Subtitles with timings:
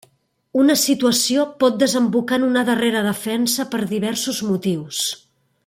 [0.61, 5.07] Una situació pot desembocar en una darrera defensa per diversos motius.